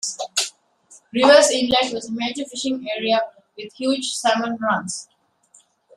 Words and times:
Rivers 1.13 1.51
Inlet 1.51 1.93
was 1.93 2.09
a 2.09 2.11
major 2.11 2.43
fishing 2.45 2.89
area 2.97 3.21
with 3.55 3.71
huge 3.75 4.13
salmon 4.13 4.57
runs. 4.59 5.07